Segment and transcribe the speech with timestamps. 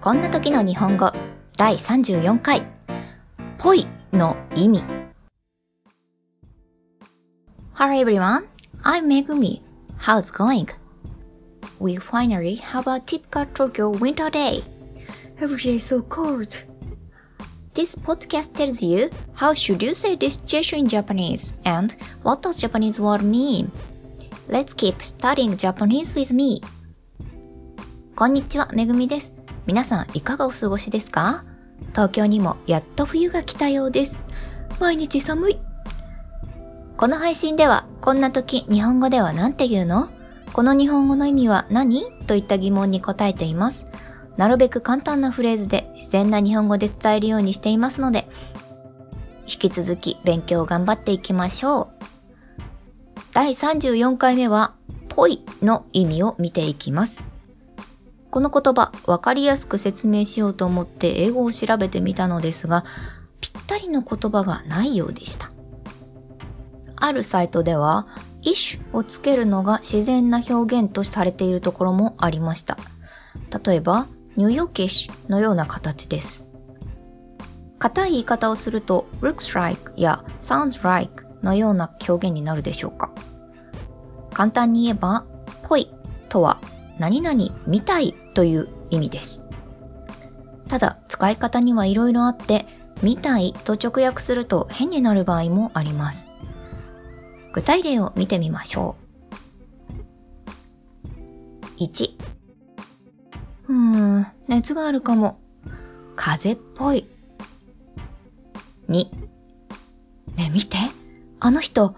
[0.00, 1.12] こんな時の日本語
[1.56, 2.62] 第34回
[3.58, 4.84] ぽいの意味
[7.74, 8.46] Hello everyone,
[8.84, 9.60] I'm Megumi.
[9.98, 10.68] How's it going?
[11.78, 14.62] We finally have a typical Tokyo winter day.
[15.38, 16.64] Every day is so cold.
[17.74, 22.56] This podcast tells you how should you say this situation in Japanese and what does
[22.58, 23.70] Japanese word mean.
[24.48, 26.62] Let's keep studying Japanese with me.
[28.14, 29.34] こんにちは、めぐみです。
[29.65, 31.43] 皆さんいかがお過ごしですか？
[31.89, 34.25] 東京にもやっと冬が来たようです。
[34.79, 35.59] 毎日寒い。
[36.97, 40.09] この配信では、こんな時日本語では何て言うの？
[40.53, 42.03] この日本語の意味は何？
[42.27, 43.87] といった疑問に答えています。
[44.37, 48.27] なるべく簡単なフレーズで自然な日本語で伝えるようにしていますので、
[49.47, 51.87] 引き続き勉強を頑張っていきましょう。
[53.33, 54.73] 第34回目は、
[55.09, 57.30] ぽいの意味を見ていきます。
[58.31, 62.85] この言葉、わかりやすく説明しようと思って英語を調べてみたのですが、
[63.41, 65.51] ぴったりの言葉がないようでした。
[66.95, 68.07] あるサイトでは、
[68.41, 72.77] ish をつけるのが自然な表現とされているところもありました。
[73.65, 74.07] 例えば、
[74.37, 76.45] ニューヨーキッシュのような形です。
[77.79, 83.11] 硬い言い方をすると looks like や sounds like のような表現になるでしょうか。
[84.31, 85.25] 簡単に言えば、
[85.67, 85.91] ぽい
[86.29, 86.59] とは
[86.99, 87.35] 何々
[87.65, 89.45] みたいという意味です。
[90.67, 92.65] ただ、使い方にはいろいろあって、
[93.01, 96.27] みたいと直訳すると変になる場合もあります。
[97.53, 98.95] 具体例を見てみましょ
[101.77, 101.83] う。
[101.83, 102.09] 1、
[103.69, 105.39] うーん、熱があるかも。
[106.15, 107.07] 風邪っぽい。
[108.87, 109.05] 2、
[110.37, 110.77] ね見て。
[111.39, 111.95] あの人、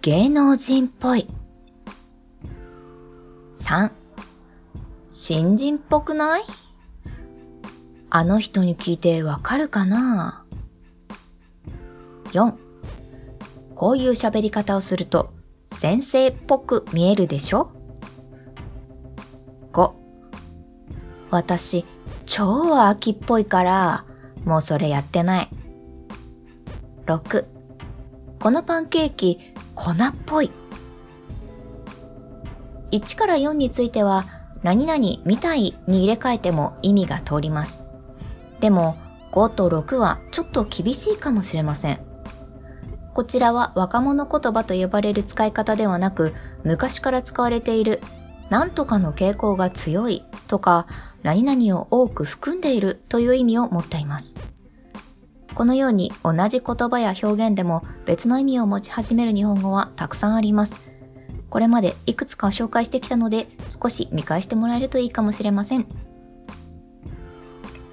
[0.00, 1.28] 芸能人っぽい。
[3.56, 3.90] 3、
[5.18, 6.42] 新人っぽくない？
[8.10, 10.44] あの人に聞いてわかるかな
[12.32, 12.52] ?4、
[13.74, 15.32] こういう喋り方をすると
[15.70, 17.70] 先生っぽく見えるでしょ
[19.72, 19.92] ?5、
[21.30, 21.86] 私、
[22.26, 24.04] 超秋っぽいから、
[24.44, 25.48] もうそれやってない。
[27.06, 27.46] 6、
[28.38, 29.40] このパンケーキ、
[29.74, 29.96] 粉っ
[30.26, 30.50] ぽい。
[32.92, 34.24] 1から4については、
[34.66, 37.84] 何々みたいに入れ替えても意味が通ります。
[38.58, 38.96] でも、
[39.30, 42.00] 5と6はちょっと厳しいかもしれません。
[43.14, 46.34] こちらは若者言葉と呼ばれる使い方ではなく、
[46.64, 48.00] 昔から使われている、
[48.50, 50.88] なんとかの傾向が強いとか、
[51.22, 54.34] 何々を多く含んでいるという意味を持っています。
[55.54, 60.95] このように同じ言葉や表現でも別の意味を持ち始める日本語はたくさんあります。
[61.56, 65.86] これまでいくつか紹介してきたので少し見返してもらえるといいかもしれません。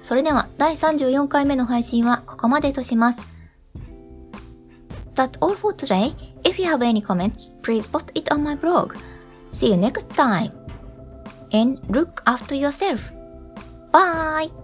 [0.02, 3.34] それでは第34回目の配信はここまでとします。
[5.14, 6.14] That's all for today.
[6.42, 8.96] If you have any comments, please post it on my blog.
[9.50, 10.52] See you next time.
[11.50, 13.10] And look after yourself.
[13.92, 14.63] Bye!